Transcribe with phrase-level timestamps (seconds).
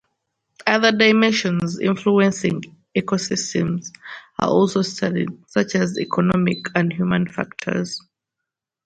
[0.65, 2.63] Other dimensions influencing
[2.97, 3.91] ecosystems
[4.39, 8.01] are also studied, such as economic and human factors.